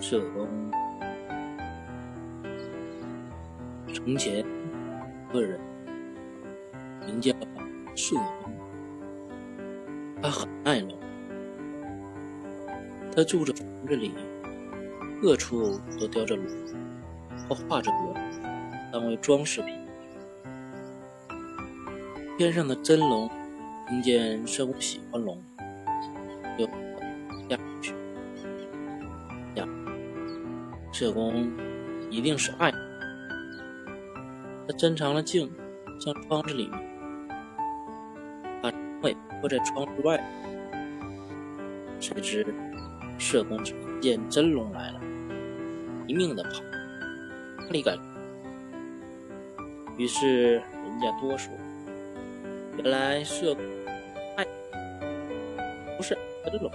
[0.00, 0.48] 舍翁。
[3.92, 4.44] 从前，
[5.32, 5.58] 个人
[7.06, 7.32] 名叫
[7.94, 8.52] 社工，
[10.22, 10.96] 他很爱龙。
[13.14, 14.14] 他住着房子里，
[15.20, 16.46] 各处都雕着龙，
[17.48, 18.14] 或画着龙，
[18.92, 19.74] 当为装饰品。
[22.38, 23.28] 天上的真龙
[23.88, 25.42] 听见社工喜欢龙，
[26.56, 26.64] 就
[27.48, 27.92] 下去。
[30.98, 31.48] 社工
[32.10, 32.72] 一定是爱。
[34.66, 35.48] 他伸长了颈，
[36.00, 36.80] 向窗子里面，
[38.60, 40.20] 把尾搁在窗户外。
[42.00, 42.44] 谁知
[43.16, 45.00] 社工听见真龙来了，
[46.08, 46.50] 一命的跑，
[47.60, 47.96] 哪里敢？
[49.98, 51.54] 于是人家多说，
[52.76, 53.62] 原来社工
[54.36, 54.44] 爱
[55.96, 56.72] 不是真龙。